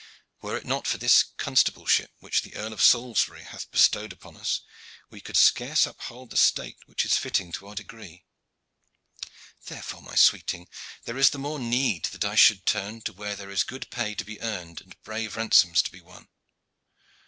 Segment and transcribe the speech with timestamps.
[0.41, 4.61] Were it not for this constableship which the Earl of Salisbury hath bestowed upon us
[5.11, 8.25] we could scarce uphold the state which is fitting to our degree.
[9.67, 10.67] Therefore, my sweeting,
[11.03, 14.15] there is the more need that I should turn to where there is good pay
[14.15, 16.29] to be earned and brave ransoms to be won."